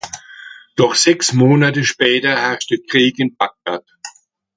Doch 0.77 0.95
sechs 0.95 1.31
Monate 1.31 1.83
später 1.83 2.31
herrschte 2.35 2.79
Krieg 2.79 3.19
in 3.19 3.35
Bagdad. 3.35 3.85